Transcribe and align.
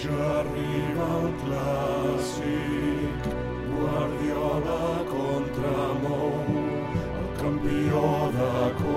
Ja 0.00 0.20
arriba 0.40 1.06
el 1.18 1.28
clàssic, 1.42 3.26
Guardiola 3.68 5.04
contra 5.10 5.84
Mou, 6.00 6.32
el 7.20 7.28
campió 7.42 8.06
de 8.38 8.50
Copa. 8.80 8.91